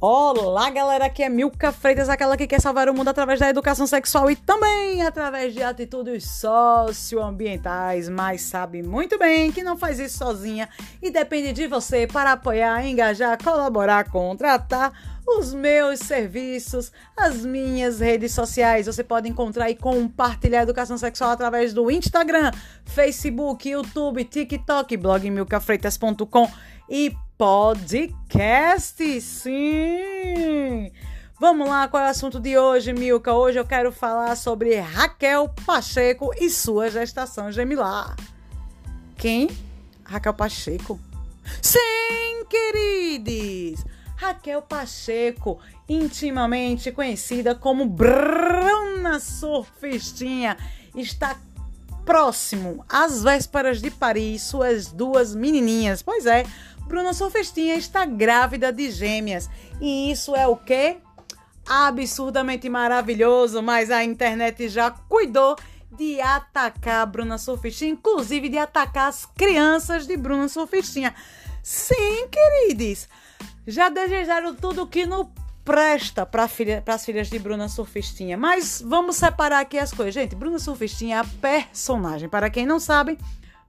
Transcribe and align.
Olá, 0.00 0.70
galera, 0.70 1.06
aqui 1.06 1.24
é 1.24 1.28
Milka 1.28 1.72
Freitas, 1.72 2.08
aquela 2.08 2.36
que 2.36 2.46
quer 2.46 2.60
salvar 2.60 2.88
o 2.88 2.94
mundo 2.94 3.08
através 3.08 3.40
da 3.40 3.48
educação 3.48 3.84
sexual 3.84 4.30
e 4.30 4.36
também 4.36 5.02
através 5.02 5.52
de 5.52 5.60
atitudes 5.60 6.22
socioambientais, 6.24 8.08
mas 8.08 8.42
sabe 8.42 8.80
muito 8.80 9.18
bem 9.18 9.50
que 9.50 9.64
não 9.64 9.76
faz 9.76 9.98
isso 9.98 10.18
sozinha 10.18 10.68
e 11.02 11.10
depende 11.10 11.52
de 11.52 11.66
você 11.66 12.06
para 12.06 12.30
apoiar, 12.30 12.86
engajar, 12.86 13.42
colaborar, 13.42 14.08
contratar 14.08 14.92
os 15.26 15.52
meus 15.52 15.98
serviços, 15.98 16.92
as 17.16 17.44
minhas 17.44 17.98
redes 17.98 18.32
sociais. 18.32 18.86
Você 18.86 19.02
pode 19.02 19.28
encontrar 19.28 19.68
e 19.68 19.74
compartilhar 19.74 20.62
educação 20.62 20.96
sexual 20.96 21.32
através 21.32 21.74
do 21.74 21.90
Instagram, 21.90 22.52
Facebook, 22.84 23.68
YouTube, 23.68 24.22
TikTok, 24.22 24.96
blog 24.96 25.28
milcafreitas.com 25.28 26.48
e 26.88 27.12
podcast, 27.38 29.20
sim! 29.20 30.90
Vamos 31.38 31.68
lá, 31.68 31.86
qual 31.86 32.02
é 32.02 32.06
o 32.06 32.10
assunto 32.10 32.40
de 32.40 32.58
hoje, 32.58 32.92
Milka? 32.92 33.32
Hoje 33.32 33.60
eu 33.60 33.64
quero 33.64 33.92
falar 33.92 34.34
sobre 34.36 34.80
Raquel 34.80 35.48
Pacheco 35.64 36.32
e 36.36 36.50
sua 36.50 36.90
gestação 36.90 37.52
gemilar. 37.52 38.16
Quem? 39.16 39.48
Raquel 40.02 40.34
Pacheco? 40.34 40.98
Sim, 41.62 42.44
queridos! 42.50 43.84
Raquel 44.16 44.60
Pacheco, 44.60 45.60
intimamente 45.88 46.90
conhecida 46.90 47.54
como 47.54 47.86
Bruna 47.86 49.20
Surfistinha, 49.20 50.56
está 50.92 51.38
próximo 52.04 52.84
às 52.88 53.22
vésperas 53.22 53.80
de 53.80 53.90
Paris 53.92 54.42
suas 54.42 54.88
duas 54.88 55.36
menininhas. 55.36 56.02
Pois 56.02 56.26
é, 56.26 56.44
Bruna 56.88 57.12
Surfistinha 57.12 57.76
está 57.76 58.06
grávida 58.06 58.72
de 58.72 58.90
gêmeas. 58.90 59.48
E 59.78 60.10
isso 60.10 60.34
é 60.34 60.46
o 60.46 60.56
quê? 60.56 60.96
Absurdamente 61.68 62.66
maravilhoso, 62.70 63.62
mas 63.62 63.90
a 63.90 64.02
internet 64.02 64.70
já 64.70 64.90
cuidou 64.90 65.54
de 65.92 66.18
atacar 66.18 67.02
a 67.02 67.06
Bruna 67.06 67.36
Surfistinha, 67.36 67.90
inclusive 67.90 68.48
de 68.48 68.56
atacar 68.56 69.08
as 69.08 69.26
crianças 69.26 70.06
de 70.06 70.16
Bruna 70.16 70.48
Surfistinha. 70.48 71.14
Sim, 71.62 72.26
queridos, 72.30 73.06
já 73.66 73.90
desejaram 73.90 74.54
tudo 74.54 74.86
que 74.86 75.04
não 75.04 75.30
presta 75.62 76.24
para 76.24 76.48
filha, 76.48 76.82
as 76.86 77.04
filhas 77.04 77.28
de 77.28 77.38
Bruna 77.38 77.68
Surfistinha. 77.68 78.38
Mas 78.38 78.82
vamos 78.82 79.16
separar 79.16 79.60
aqui 79.60 79.78
as 79.78 79.92
coisas. 79.92 80.14
Gente, 80.14 80.34
Bruna 80.34 80.58
Surfistinha 80.58 81.16
é 81.16 81.20
a 81.20 81.24
personagem. 81.24 82.30
Para 82.30 82.48
quem 82.48 82.64
não 82.64 82.80
sabe, 82.80 83.18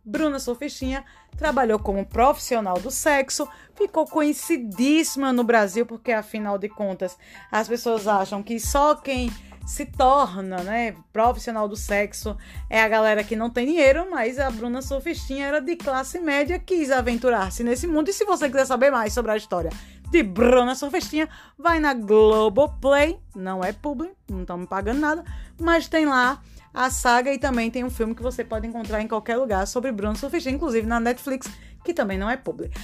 Bruna 0.09 0.39
Surfistinha 0.39 1.05
trabalhou 1.37 1.77
como 1.77 2.03
profissional 2.03 2.79
do 2.79 2.89
sexo, 2.89 3.47
ficou 3.75 4.05
conhecidíssima 4.05 5.31
no 5.31 5.43
Brasil, 5.43 5.85
porque 5.85 6.11
afinal 6.11 6.57
de 6.57 6.67
contas 6.67 7.15
as 7.51 7.67
pessoas 7.67 8.07
acham 8.07 8.41
que 8.41 8.59
só 8.59 8.95
quem 8.95 9.31
se 9.67 9.85
torna 9.85 10.63
né, 10.63 10.95
profissional 11.13 11.67
do 11.67 11.75
sexo 11.75 12.35
é 12.67 12.81
a 12.81 12.89
galera 12.89 13.23
que 13.23 13.35
não 13.35 13.51
tem 13.51 13.67
dinheiro, 13.67 14.07
mas 14.09 14.39
a 14.39 14.49
Bruna 14.49 14.81
Surfistinha 14.81 15.45
era 15.45 15.61
de 15.61 15.75
classe 15.75 16.19
média, 16.19 16.57
quis 16.57 16.89
aventurar-se 16.89 17.63
nesse 17.63 17.85
mundo. 17.85 18.09
E 18.09 18.13
se 18.13 18.25
você 18.25 18.47
quiser 18.49 18.65
saber 18.65 18.89
mais 18.89 19.13
sobre 19.13 19.31
a 19.31 19.37
história 19.37 19.69
de 20.09 20.23
Bruna 20.23 20.73
Surfistinha, 20.73 21.29
vai 21.55 21.79
na 21.79 21.93
Globoplay, 21.93 23.19
não 23.35 23.63
é 23.63 23.71
publi, 23.71 24.09
não 24.27 24.41
estão 24.41 24.57
me 24.57 24.65
pagando 24.65 25.01
nada, 25.01 25.23
mas 25.61 25.87
tem 25.87 26.07
lá 26.07 26.41
a 26.73 26.89
saga 26.89 27.33
e 27.33 27.39
também 27.39 27.71
tem 27.71 27.83
um 27.83 27.89
filme 27.89 28.13
que 28.13 28.21
você 28.21 28.43
pode 28.43 28.67
encontrar 28.67 29.01
em 29.01 29.07
qualquer 29.07 29.37
lugar 29.37 29.65
sobre 29.65 29.91
Bruno 29.91 30.15
Surfista, 30.15 30.49
inclusive 30.49 30.85
na 30.85 30.99
Netflix, 30.99 31.49
que 31.83 31.93
também 31.93 32.17
não 32.17 32.29
é 32.29 32.37
público. 32.37 32.75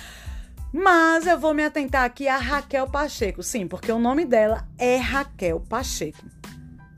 Mas 0.74 1.26
eu 1.26 1.40
vou 1.40 1.54
me 1.54 1.64
atentar 1.64 2.04
aqui 2.04 2.28
a 2.28 2.38
Raquel 2.38 2.88
Pacheco, 2.88 3.42
sim, 3.42 3.68
porque 3.68 3.92
o 3.92 4.00
nome 4.00 4.26
dela 4.26 4.68
é 4.78 4.98
Raquel 4.98 5.62
Pacheco. 5.62 6.26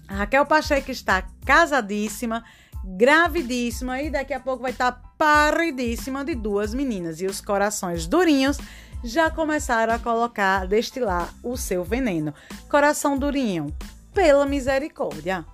A 0.07 0.15
Raquel 0.15 0.45
Pacheco 0.45 0.89
está 0.89 1.23
casadíssima, 1.45 2.43
gravidíssima 2.83 4.01
e 4.01 4.09
daqui 4.09 4.33
a 4.33 4.39
pouco 4.39 4.63
vai 4.63 4.71
estar 4.71 4.93
paridíssima 5.17 6.23
de 6.23 6.33
duas 6.33 6.73
meninas. 6.73 7.21
E 7.21 7.27
os 7.27 7.41
corações 7.41 8.07
durinhos 8.07 8.57
já 9.03 9.29
começaram 9.29 9.93
a 9.93 9.99
colocar, 9.99 10.65
destilar 10.65 11.31
o 11.43 11.55
seu 11.57 11.83
veneno. 11.83 12.33
Coração 12.69 13.17
durinho, 13.17 13.75
pela 14.13 14.45
misericórdia 14.45 15.45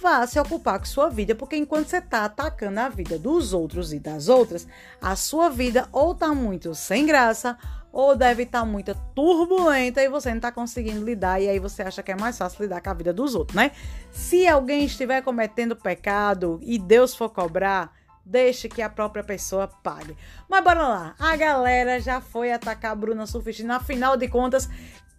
vá 0.00 0.26
se 0.26 0.38
ocupar 0.40 0.78
com 0.78 0.86
sua 0.86 1.08
vida, 1.08 1.34
porque 1.34 1.56
enquanto 1.56 1.88
você 1.88 1.98
está 1.98 2.24
atacando 2.24 2.80
a 2.80 2.88
vida 2.88 3.18
dos 3.18 3.52
outros 3.52 3.92
e 3.92 3.98
das 3.98 4.28
outras, 4.28 4.66
a 5.00 5.14
sua 5.14 5.48
vida 5.48 5.88
ou 5.92 6.12
está 6.12 6.34
muito 6.34 6.74
sem 6.74 7.04
graça, 7.04 7.58
ou 7.92 8.16
deve 8.16 8.44
estar 8.44 8.60
tá 8.60 8.64
muito 8.64 8.94
turbulenta 9.14 10.00
e 10.02 10.08
você 10.08 10.30
não 10.30 10.36
está 10.36 10.52
conseguindo 10.52 11.04
lidar, 11.04 11.40
e 11.40 11.48
aí 11.48 11.58
você 11.58 11.82
acha 11.82 12.02
que 12.02 12.12
é 12.12 12.16
mais 12.16 12.38
fácil 12.38 12.62
lidar 12.62 12.80
com 12.80 12.90
a 12.90 12.94
vida 12.94 13.12
dos 13.12 13.34
outros, 13.34 13.56
né? 13.56 13.72
Se 14.12 14.46
alguém 14.46 14.84
estiver 14.84 15.22
cometendo 15.22 15.76
pecado 15.76 16.58
e 16.62 16.78
Deus 16.78 17.14
for 17.14 17.28
cobrar, 17.30 17.92
deixe 18.24 18.68
que 18.68 18.80
a 18.80 18.88
própria 18.88 19.24
pessoa 19.24 19.68
pague. 19.82 20.16
Mas 20.48 20.62
bora 20.62 20.86
lá, 20.86 21.14
a 21.18 21.36
galera 21.36 22.00
já 22.00 22.20
foi 22.20 22.52
atacar 22.52 22.92
a 22.92 22.94
Bruna 22.94 23.26
Surfistina, 23.26 23.76
afinal 23.76 24.16
de 24.16 24.28
contas, 24.28 24.68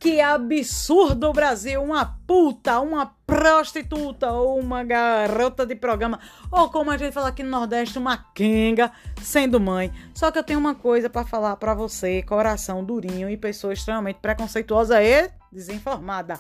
que 0.02 0.20
absurdo, 0.20 1.32
Brasil! 1.32 1.80
Uma 1.82 2.18
puta, 2.26 2.80
uma 2.80 3.16
prostituta 3.28 4.32
ou 4.32 4.60
uma 4.60 4.84
garota 4.84 5.64
de 5.64 5.76
programa, 5.76 6.20
ou 6.52 6.72
como 6.72 6.90
a 6.90 6.98
gente 6.98 7.14
fala 7.14 7.28
aqui 7.28 7.44
no 7.44 7.52
Nordeste, 7.52 8.00
uma 8.00 8.18
quenga 8.18 8.92
sendo 9.22 9.60
mãe. 9.60 9.94
Só 10.12 10.32
que 10.32 10.40
eu 10.40 10.44
tenho 10.44 10.60
uma 10.60 10.74
coisa 10.74 11.08
para 11.08 11.24
falar 11.24 11.56
para 11.58 11.76
você, 11.76 12.24
coração 12.24 12.84
durinho 12.84 13.30
e 13.30 13.38
pessoa 13.38 13.74
extremamente 13.74 14.18
preconceituosa 14.18 15.04
e 15.04 15.30
desinformada. 15.52 16.40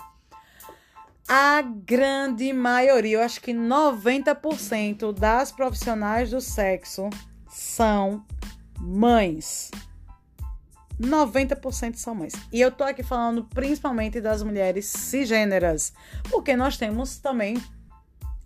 A 1.30 1.62
grande 1.62 2.52
maioria, 2.52 3.18
eu 3.18 3.22
acho 3.22 3.40
que 3.40 3.54
90% 3.54 5.14
das 5.14 5.52
profissionais 5.52 6.32
do 6.32 6.42
sexo 6.42 7.12
são 7.48 8.26
mães. 8.80 9.70
90% 11.00 11.96
são 11.96 12.16
mães. 12.16 12.34
E 12.52 12.60
eu 12.60 12.72
tô 12.72 12.84
aqui 12.84 13.04
falando 13.04 13.44
principalmente 13.54 14.20
das 14.20 14.44
mulheres 14.44 14.86
cisgêneras, 14.86 15.94
porque 16.30 16.56
nós 16.56 16.78
temos 16.78 17.18
também 17.18 17.62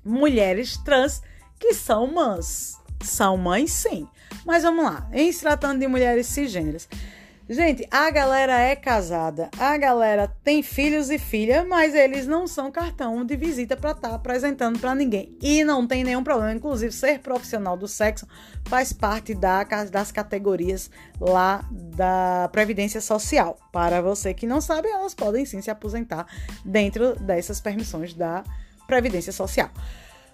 mulheres 0.03 0.77
trans 0.77 1.21
que 1.59 1.73
são 1.73 2.07
mães. 2.07 2.77
São 3.01 3.37
mães, 3.37 3.71
sim. 3.71 4.07
Mas 4.45 4.63
vamos 4.63 4.85
lá, 4.85 5.09
em 5.11 5.31
se 5.31 5.41
tratando 5.41 5.79
de 5.79 5.87
mulheres 5.87 6.27
cisgêneras. 6.27 6.87
Gente, 7.47 7.87
a 7.91 8.09
galera 8.09 8.59
é 8.59 8.75
casada, 8.75 9.51
a 9.59 9.77
galera 9.77 10.27
tem 10.43 10.63
filhos 10.63 11.11
e 11.11 11.19
filha, 11.19 11.63
mas 11.63 11.93
eles 11.93 12.25
não 12.25 12.47
são 12.47 12.71
cartão 12.71 13.23
de 13.23 13.35
visita 13.35 13.77
para 13.77 13.91
estar 13.91 14.09
tá 14.09 14.15
apresentando 14.15 14.79
para 14.79 14.95
ninguém. 14.95 15.37
E 15.39 15.63
não 15.63 15.85
tem 15.85 16.03
nenhum 16.03 16.23
problema, 16.23 16.53
inclusive 16.53 16.91
ser 16.91 17.19
profissional 17.19 17.77
do 17.77 17.87
sexo 17.87 18.27
faz 18.65 18.91
parte 18.91 19.35
da, 19.35 19.63
das 19.91 20.11
categorias 20.11 20.89
lá 21.19 21.63
da 21.71 22.49
Previdência 22.51 22.99
Social. 22.99 23.59
Para 23.71 24.01
você 24.01 24.33
que 24.33 24.47
não 24.47 24.59
sabe, 24.59 24.87
elas 24.87 25.13
podem 25.13 25.45
sim 25.45 25.61
se 25.61 25.69
aposentar 25.69 26.25
dentro 26.65 27.15
dessas 27.19 27.61
permissões 27.61 28.15
da 28.15 28.43
Previdência 28.87 29.31
Social. 29.31 29.69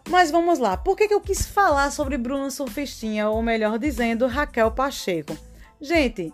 Mas 0.10 0.32
vamos 0.32 0.60
lá, 0.60 0.78
por 0.78 0.96
que, 0.96 1.10
que 1.10 1.14
eu 1.14 1.20
quis 1.20 1.46
falar 1.46 1.92
sobre 1.92 2.18
Bruno 2.18 2.50
Surfistinha, 2.50 3.28
ou 3.28 3.42
melhor 3.42 3.78
dizendo, 3.78 4.28
Raquel 4.28 4.72
Pacheco? 4.72 5.38
Gente, 5.82 6.32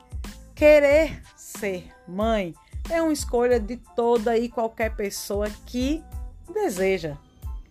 Querer 0.58 1.22
ser 1.36 1.88
mãe 2.08 2.52
é 2.90 3.00
uma 3.00 3.14
escolha 3.14 3.60
de 3.60 3.78
toda 3.96 4.36
e 4.36 4.50
qualquer 4.50 4.96
pessoa 4.96 5.48
que 5.68 6.04
deseja 6.52 7.16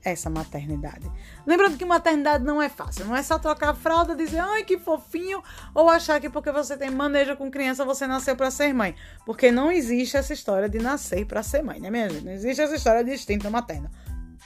essa 0.04 0.30
maternidade. 0.30 1.10
Lembrando 1.44 1.76
que 1.76 1.84
maternidade 1.84 2.44
não 2.44 2.62
é 2.62 2.68
fácil, 2.68 3.04
não 3.06 3.16
é 3.16 3.24
só 3.24 3.40
trocar 3.40 3.70
a 3.70 3.74
fralda, 3.74 4.14
dizer 4.14 4.38
ai 4.38 4.62
que 4.62 4.78
fofinho, 4.78 5.42
ou 5.74 5.90
achar 5.90 6.20
que 6.20 6.30
porque 6.30 6.52
você 6.52 6.76
tem 6.76 6.88
manejo 6.88 7.36
com 7.36 7.50
criança 7.50 7.84
você 7.84 8.06
nasceu 8.06 8.36
para 8.36 8.52
ser 8.52 8.72
mãe, 8.72 8.94
porque 9.24 9.50
não 9.50 9.72
existe 9.72 10.16
essa 10.16 10.32
história 10.32 10.68
de 10.68 10.78
nascer 10.78 11.26
para 11.26 11.42
ser 11.42 11.64
mãe, 11.64 11.80
né, 11.80 11.90
minha 11.90 12.08
gente? 12.08 12.24
Não 12.24 12.32
existe 12.32 12.62
essa 12.62 12.76
história 12.76 13.02
de 13.02 13.12
instinto 13.12 13.50
materno. 13.50 13.90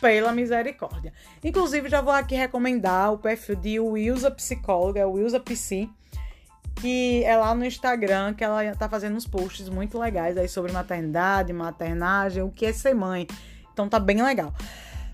Pela 0.00 0.32
misericórdia. 0.32 1.12
Inclusive, 1.44 1.90
já 1.90 2.00
vou 2.00 2.14
aqui 2.14 2.34
recomendar 2.34 3.12
o 3.12 3.18
perfil 3.18 3.56
de 3.56 3.78
Wilsa 3.78 4.30
Psicóloga, 4.30 5.06
Wilsa 5.06 5.38
Psi, 5.38 5.90
que 6.80 7.22
é 7.24 7.36
lá 7.36 7.54
no 7.54 7.64
Instagram 7.64 8.34
que 8.34 8.42
ela 8.42 8.74
tá 8.74 8.88
fazendo 8.88 9.16
uns 9.16 9.26
posts 9.26 9.68
muito 9.68 9.98
legais 9.98 10.36
aí 10.36 10.48
sobre 10.48 10.72
maternidade, 10.72 11.52
maternagem, 11.52 12.42
o 12.42 12.50
que 12.50 12.66
é 12.66 12.72
ser 12.72 12.94
mãe. 12.94 13.26
Então 13.72 13.88
tá 13.88 13.98
bem 13.98 14.22
legal. 14.22 14.52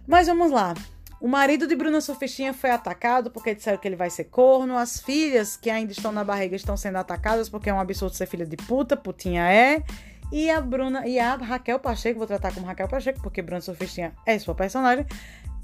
Mas 0.07 0.27
vamos 0.27 0.51
lá. 0.51 0.75
O 1.21 1.27
marido 1.27 1.67
de 1.67 1.75
Bruna 1.75 2.01
Surfistinha 2.01 2.53
foi 2.53 2.71
atacado 2.71 3.31
porque 3.31 3.55
disseram 3.55 3.79
que 3.79 3.89
ele 3.89 3.97
vai 3.97 4.11
ser 4.11 4.25
corno. 4.25 4.77
As 4.77 5.01
filhas 5.01 5.57
que 5.57 5.71
ainda 5.71 5.93
estão 5.93 6.13
na 6.13 6.23
barriga 6.23 6.55
estão 6.55 6.77
sendo 6.77 6.97
atacadas 6.97 7.49
porque 7.49 7.71
é 7.71 7.75
um 7.75 7.81
absurdo 7.81 8.15
ser 8.15 8.27
filha 8.27 8.47
de 8.47 8.57
puta, 8.57 8.97
putinha 8.97 9.51
é. 9.51 9.83
E 10.31 10.51
a 10.51 10.61
Bruna 10.61 11.07
e 11.07 11.19
a 11.19 11.37
Raquel 11.37 11.79
Pacheco, 11.79 12.19
vou 12.19 12.27
tratar 12.27 12.53
como 12.53 12.67
Raquel 12.67 12.89
Pacheco 12.89 13.21
porque 13.23 13.41
Bruna 13.41 13.61
Surfistinha 13.61 14.13
é 14.27 14.39
sua 14.39 14.55
personagem, 14.55 15.07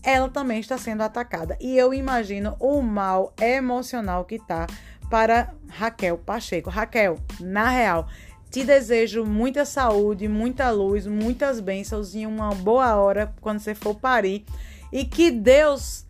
ela 0.02 0.28
também 0.28 0.58
está 0.58 0.78
sendo 0.78 1.02
atacada. 1.02 1.56
E 1.60 1.76
eu 1.76 1.92
imagino 1.92 2.56
o 2.58 2.80
mal 2.80 3.34
emocional 3.40 4.24
que 4.24 4.38
tá 4.38 4.66
para 5.12 5.52
Raquel 5.68 6.16
Pacheco. 6.16 6.70
Raquel, 6.70 7.18
na 7.38 7.68
real, 7.68 8.08
Te 8.50 8.64
desejo 8.64 9.24
muita 9.24 9.64
saúde, 9.66 10.26
muita 10.26 10.70
luz, 10.70 11.06
muitas 11.06 11.60
bênçãos 11.60 12.14
e 12.14 12.26
uma 12.26 12.54
boa 12.54 12.96
hora 12.96 13.34
quando 13.40 13.60
você 13.60 13.74
for 13.74 13.94
parir. 13.94 14.44
E 14.90 15.04
que 15.06 15.30
Deus 15.30 16.06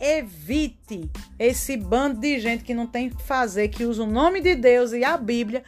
evite 0.00 1.10
esse 1.38 1.76
bando 1.76 2.20
de 2.20 2.38
gente 2.40 2.64
que 2.64 2.74
não 2.74 2.86
tem 2.86 3.10
que 3.10 3.22
fazer, 3.22 3.68
que 3.68 3.84
usa 3.84 4.02
o 4.02 4.06
nome 4.06 4.40
de 4.40 4.56
Deus 4.56 4.92
e 4.92 5.04
a 5.04 5.16
Bíblia 5.16 5.62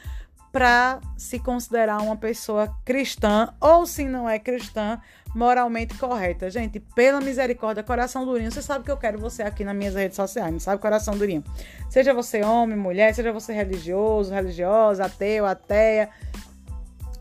para 0.56 1.00
se 1.18 1.38
considerar 1.38 2.00
uma 2.00 2.16
pessoa 2.16 2.74
cristã 2.82 3.52
ou 3.60 3.84
se 3.84 4.06
não 4.06 4.26
é 4.26 4.38
cristã, 4.38 4.98
moralmente 5.34 5.98
correta. 5.98 6.48
Gente, 6.48 6.80
pela 6.80 7.20
misericórdia, 7.20 7.82
coração 7.82 8.24
durinho, 8.24 8.50
você 8.50 8.62
sabe 8.62 8.82
que 8.82 8.90
eu 8.90 8.96
quero 8.96 9.18
você 9.18 9.42
aqui 9.42 9.64
nas 9.64 9.76
minhas 9.76 9.94
redes 9.94 10.16
sociais, 10.16 10.50
não 10.50 10.58
sabe 10.58 10.80
coração 10.80 11.14
durinho. 11.14 11.44
Seja 11.90 12.14
você 12.14 12.42
homem, 12.42 12.74
mulher, 12.74 13.14
seja 13.14 13.34
você 13.34 13.52
religioso, 13.52 14.32
religiosa, 14.32 15.04
ateu, 15.04 15.44
ateia, 15.44 16.08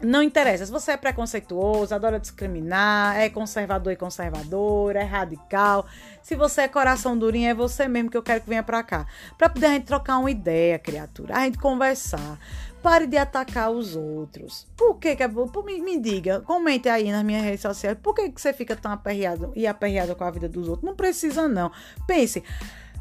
não 0.05 0.21
interessa. 0.21 0.65
Se 0.65 0.71
você 0.71 0.91
é 0.91 0.97
preconceituoso, 0.97 1.93
adora 1.93 2.19
discriminar, 2.19 3.17
é 3.17 3.29
conservador 3.29 3.91
e 3.91 3.95
conservadora, 3.95 5.01
é 5.01 5.03
radical. 5.03 5.85
Se 6.21 6.35
você 6.35 6.61
é 6.61 6.67
coração 6.67 7.17
durinho, 7.17 7.49
é 7.49 7.53
você 7.53 7.87
mesmo 7.87 8.09
que 8.09 8.17
eu 8.17 8.23
quero 8.23 8.41
que 8.41 8.49
venha 8.49 8.63
pra 8.63 8.83
cá. 8.83 9.05
Pra 9.37 9.49
poder 9.49 9.65
a 9.65 9.69
gente 9.69 9.85
trocar 9.85 10.17
uma 10.17 10.31
ideia, 10.31 10.79
criatura. 10.79 11.35
A 11.35 11.45
gente 11.45 11.57
conversar. 11.57 12.39
Pare 12.81 13.07
de 13.07 13.17
atacar 13.17 13.71
os 13.71 13.95
outros. 13.95 14.67
Por 14.77 14.99
que 14.99 15.15
que 15.15 15.23
é... 15.23 15.27
Me, 15.27 15.81
me 15.81 15.99
diga, 15.99 16.41
comente 16.41 16.87
aí 16.87 17.11
nas 17.11 17.23
minhas 17.23 17.43
redes 17.43 17.61
sociais. 17.61 17.97
Por 18.01 18.13
que 18.13 18.29
que 18.29 18.39
você 18.39 18.53
fica 18.53 18.75
tão 18.75 18.91
aperreado 18.91 19.51
e 19.55 19.65
aperreado 19.65 20.15
com 20.15 20.23
a 20.23 20.31
vida 20.31 20.47
dos 20.47 20.67
outros? 20.67 20.85
Não 20.85 20.95
precisa, 20.95 21.47
não. 21.47 21.71
Pense... 22.07 22.43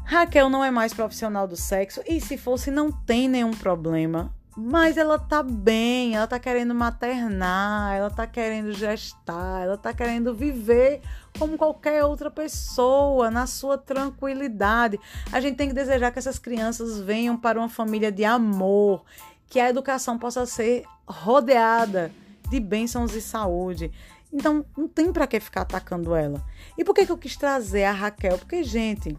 Raquel 0.07 0.51
não 0.51 0.63
é 0.63 0.69
mais 0.69 0.93
profissional 0.93 1.47
do 1.47 1.55
sexo 1.55 1.99
e 2.07 2.21
se 2.21 2.37
fosse 2.37 2.69
não 2.69 2.91
tem 2.91 3.27
nenhum 3.27 3.49
problema. 3.49 4.31
Mas 4.57 4.95
ela 4.95 5.19
tá 5.19 5.43
bem, 5.43 6.15
ela 6.15 6.27
tá 6.27 6.39
querendo 6.39 6.73
maternar, 6.73 7.93
ela 7.93 8.09
tá 8.09 8.25
querendo 8.25 8.71
gestar, 8.71 9.63
ela 9.63 9.77
tá 9.77 9.93
querendo 9.93 10.33
viver 10.33 11.01
como 11.37 11.57
qualquer 11.57 12.05
outra 12.05 12.31
pessoa, 12.31 13.29
na 13.29 13.47
sua 13.47 13.77
tranquilidade. 13.77 14.97
A 15.29 15.41
gente 15.41 15.57
tem 15.57 15.67
que 15.67 15.73
desejar 15.73 16.09
que 16.09 16.19
essas 16.19 16.39
crianças 16.39 17.01
venham 17.01 17.35
para 17.35 17.59
uma 17.59 17.67
família 17.67 18.09
de 18.09 18.23
amor, 18.23 19.03
que 19.47 19.59
a 19.59 19.69
educação 19.69 20.17
possa 20.17 20.45
ser 20.45 20.85
rodeada 21.05 22.09
de 22.49 22.59
bênçãos 22.59 23.13
e 23.13 23.21
saúde. 23.21 23.91
Então, 24.31 24.65
não 24.77 24.87
tem 24.87 25.11
para 25.11 25.27
que 25.27 25.39
ficar 25.39 25.61
atacando 25.61 26.15
ela. 26.15 26.41
E 26.77 26.83
por 26.83 26.95
que, 26.95 27.05
que 27.05 27.11
eu 27.11 27.17
quis 27.17 27.35
trazer 27.35 27.83
a 27.83 27.91
Raquel? 27.91 28.37
Porque, 28.37 28.63
gente, 28.63 29.17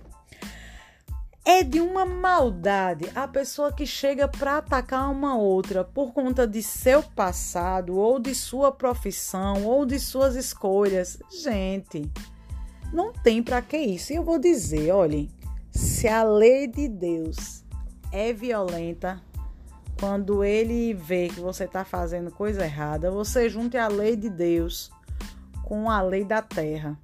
é 1.48 1.62
de 1.62 1.80
uma 1.80 2.04
maldade 2.04 3.08
a 3.14 3.28
pessoa 3.28 3.72
que 3.72 3.86
chega 3.86 4.26
para 4.26 4.58
atacar 4.58 5.08
uma 5.08 5.38
outra 5.38 5.84
por 5.84 6.12
conta 6.12 6.44
de 6.44 6.60
seu 6.60 7.04
passado, 7.04 7.96
ou 7.96 8.18
de 8.18 8.34
sua 8.34 8.72
profissão, 8.72 9.64
ou 9.64 9.86
de 9.86 10.00
suas 10.00 10.34
escolhas. 10.34 11.16
Gente, 11.30 12.10
não 12.92 13.12
tem 13.12 13.44
para 13.44 13.62
que 13.62 13.76
isso. 13.76 14.12
E 14.12 14.16
eu 14.16 14.24
vou 14.24 14.40
dizer, 14.40 14.90
olhem, 14.90 15.30
se 15.70 16.08
a 16.08 16.24
lei 16.24 16.66
de 16.66 16.88
Deus 16.88 17.62
é 18.10 18.32
violenta, 18.32 19.22
quando 20.00 20.42
ele 20.42 20.94
vê 20.94 21.28
que 21.28 21.38
você 21.38 21.62
está 21.62 21.84
fazendo 21.84 22.32
coisa 22.32 22.64
errada, 22.64 23.08
você 23.08 23.48
junte 23.48 23.76
a 23.76 23.86
lei 23.86 24.16
de 24.16 24.28
Deus 24.28 24.90
com 25.62 25.88
a 25.88 26.02
lei 26.02 26.24
da 26.24 26.42
terra 26.42 26.98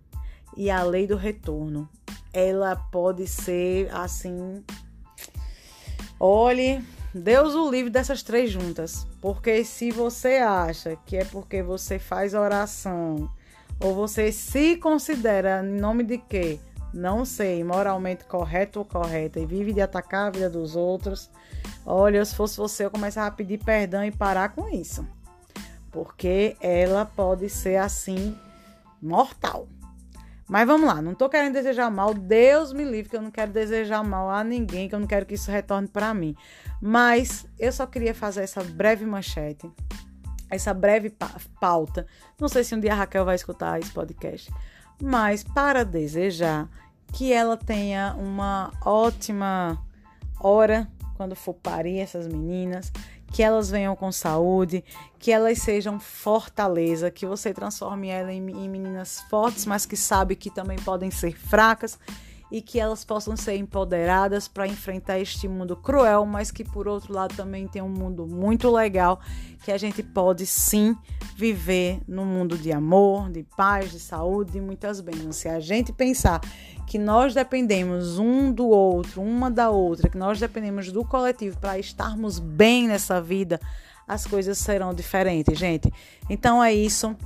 e 0.57 0.69
a 0.69 0.83
lei 0.83 1.07
do 1.07 1.17
retorno 1.17 1.89
ela 2.33 2.77
pode 2.77 3.27
ser 3.27 3.89
assim. 3.95 4.65
Olhe, 6.19 6.83
Deus 7.15 7.55
o 7.55 7.71
livre 7.71 7.91
dessas 7.91 8.23
três 8.23 8.51
juntas. 8.51 9.07
Porque 9.21 9.65
se 9.65 9.91
você 9.91 10.37
acha 10.37 10.97
que 11.05 11.17
é 11.17 11.25
porque 11.25 11.63
você 11.63 11.99
faz 11.99 12.35
oração, 12.35 13.31
ou 13.81 13.95
você 13.95 14.33
se 14.33 14.77
considera 14.77 15.63
em 15.65 15.81
nome 15.81 16.05
de 16.05 16.19
quê? 16.19 16.59
Não 16.95 17.25
sei, 17.25 17.65
moralmente 17.65 18.25
correto 18.25 18.79
ou 18.79 18.85
correta, 18.85 19.41
e 19.41 19.47
vive 19.47 19.73
de 19.73 19.81
atacar 19.81 20.29
a 20.29 20.31
vida 20.31 20.51
dos 20.51 20.77
outros. 20.77 21.31
Olha, 21.85 22.25
se 22.25 22.35
fosse 22.35 22.59
você, 22.59 22.85
eu 22.85 22.91
começava 22.91 23.29
a 23.29 23.31
pedir 23.31 23.59
perdão 23.59 24.05
e 24.05 24.11
parar 24.11 24.51
com 24.51 24.69
isso. 24.69 25.07
Porque 25.91 26.57
ela 26.61 27.05
pode 27.05 27.49
ser 27.49 27.77
assim 27.77 28.37
mortal. 29.01 29.67
Mas 30.53 30.67
vamos 30.67 30.87
lá, 30.87 31.01
não 31.01 31.15
tô 31.15 31.31
querendo 31.31 31.55
desejar 31.55 31.91
mal, 31.91 32.13
Deus 32.13 32.75
me 32.75 32.85
livre, 32.85 33.09
que 33.09 33.17
eu 33.17 33.23
não 33.23 33.31
quero 33.31 33.51
desejar 33.51 34.05
mal 34.05 34.29
a 34.29 34.45
ninguém, 34.45 34.87
que 34.87 34.95
eu 34.95 35.01
não 35.01 35.07
quero 35.07 35.25
que 35.25 35.33
isso 35.33 35.51
retorne 35.51 35.89
para 35.89 36.13
mim. 36.13 36.37
Mas 36.79 37.47
eu 37.59 37.73
só 37.73 37.87
queria 37.87 38.15
fazer 38.15 38.43
essa 38.43 38.63
breve 38.63 39.07
manchete, 39.07 39.73
essa 40.51 40.75
breve 40.75 41.11
pauta. 41.59 42.07
Não 42.39 42.51
sei 42.51 42.65
se 42.65 42.75
um 42.75 42.81
dia 42.81 42.93
a 42.93 42.97
Raquel 42.97 43.25
vai 43.25 43.35
escutar 43.35 43.81
esse 43.81 43.91
podcast, 43.93 44.53
mas 45.01 45.43
para 45.43 45.87
desejar 45.87 46.69
que 47.15 47.33
ela 47.33 47.57
tenha 47.57 48.15
uma 48.19 48.73
ótima 48.85 49.83
hora 50.39 50.87
quando 51.17 51.35
for 51.35 51.55
parir 51.55 51.99
essas 51.99 52.29
meninas, 52.29 52.93
que 53.33 53.43
elas 53.43 53.71
venham 53.71 53.97
com 53.97 54.13
saúde, 54.13 54.85
que 55.19 55.33
elas 55.33 55.59
sejam 55.59 55.99
fortaleza, 55.99 57.11
que 57.11 57.27
você 57.27 57.55
transforme 57.55 58.09
elas 58.09 58.33
em, 58.33 58.39
em 58.39 58.69
meninas 58.69 59.21
fortes, 59.31 59.65
mas 59.65 59.87
que 59.87 59.97
sabe 59.97 60.37
que 60.37 60.51
também 60.51 60.79
podem 60.79 61.11
ser 61.11 61.37
fracas 61.37 61.99
e 62.53 62.61
que 62.61 62.79
elas 62.79 63.03
possam 63.03 63.35
ser 63.35 63.57
empoderadas 63.57 64.47
para 64.47 64.67
enfrentar 64.67 65.19
este 65.19 65.49
mundo 65.49 65.75
cruel, 65.75 66.27
mas 66.27 66.51
que 66.51 66.63
por 66.63 66.87
outro 66.87 67.15
lado 67.15 67.35
também 67.35 67.67
tem 67.67 67.81
um 67.81 67.89
mundo 67.89 68.27
muito 68.27 68.71
legal 68.71 69.19
que 69.65 69.73
a 69.73 69.79
gente 69.79 70.03
pode 70.03 70.45
sim 70.45 70.95
viver 71.35 72.03
num 72.07 72.27
mundo 72.27 72.59
de 72.59 72.71
amor, 72.71 73.31
de 73.31 73.43
paz, 73.57 73.91
de 73.91 73.99
saúde 73.99 74.59
e 74.59 74.61
muitas 74.61 75.01
bênçãos. 75.01 75.37
Se 75.37 75.49
a 75.49 75.59
gente 75.61 75.95
pensar 75.95 76.43
que 76.87 76.99
nós 76.99 77.33
dependemos 77.33 78.19
um 78.19 78.53
do 78.53 78.69
outro, 78.69 79.23
uma 79.23 79.51
da 79.51 79.71
outra, 79.71 80.11
que 80.11 80.19
nós 80.19 80.39
dependemos 80.39 80.93
do 80.93 81.07
coletivo 81.07 81.59
para 81.59 81.79
estarmos 81.79 82.39
bem 82.39 82.87
nessa 82.87 83.19
vida, 83.19 83.59
as 84.07 84.27
coisas 84.27 84.59
serão 84.59 84.93
diferentes, 84.93 85.59
gente. 85.59 85.91
Então 86.29 86.63
é 86.63 86.75
isso. 86.75 87.17